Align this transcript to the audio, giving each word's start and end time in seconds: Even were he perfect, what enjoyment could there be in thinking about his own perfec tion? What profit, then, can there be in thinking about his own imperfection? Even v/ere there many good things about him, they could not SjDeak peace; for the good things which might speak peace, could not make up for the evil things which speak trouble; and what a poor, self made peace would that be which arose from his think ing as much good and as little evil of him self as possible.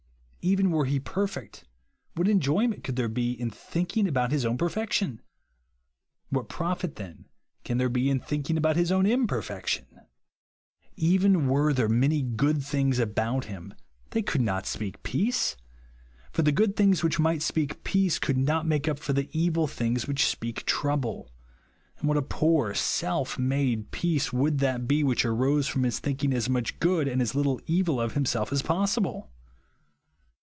Even 0.43 0.71
were 0.71 0.85
he 0.85 0.99
perfect, 0.99 1.65
what 2.15 2.27
enjoyment 2.27 2.83
could 2.83 2.95
there 2.95 3.07
be 3.07 3.31
in 3.39 3.51
thinking 3.51 4.07
about 4.07 4.31
his 4.31 4.43
own 4.43 4.57
perfec 4.57 4.91
tion? 4.91 5.21
What 6.29 6.49
profit, 6.49 6.95
then, 6.95 7.27
can 7.63 7.77
there 7.77 7.89
be 7.89 8.09
in 8.09 8.19
thinking 8.19 8.57
about 8.57 8.75
his 8.75 8.91
own 8.91 9.05
imperfection? 9.05 9.85
Even 10.95 11.45
v/ere 11.47 11.73
there 11.73 11.87
many 11.87 12.23
good 12.23 12.63
things 12.63 12.97
about 12.97 13.45
him, 13.45 13.75
they 14.09 14.23
could 14.23 14.41
not 14.41 14.63
SjDeak 14.63 15.03
peace; 15.03 15.55
for 16.31 16.41
the 16.41 16.51
good 16.51 16.75
things 16.75 17.03
which 17.03 17.19
might 17.19 17.43
speak 17.43 17.83
peace, 17.83 18.17
could 18.17 18.35
not 18.39 18.65
make 18.65 18.87
up 18.87 18.97
for 18.97 19.13
the 19.13 19.29
evil 19.39 19.67
things 19.67 20.07
which 20.07 20.25
speak 20.25 20.65
trouble; 20.65 21.31
and 21.99 22.07
what 22.07 22.17
a 22.17 22.21
poor, 22.23 22.73
self 22.73 23.37
made 23.37 23.91
peace 23.91 24.33
would 24.33 24.57
that 24.57 24.87
be 24.87 25.03
which 25.03 25.23
arose 25.23 25.67
from 25.67 25.83
his 25.83 25.99
think 25.99 26.23
ing 26.23 26.33
as 26.33 26.49
much 26.49 26.79
good 26.79 27.07
and 27.07 27.21
as 27.21 27.35
little 27.35 27.61
evil 27.67 28.01
of 28.01 28.13
him 28.13 28.25
self 28.25 28.51
as 28.51 28.63
possible. 28.63 29.29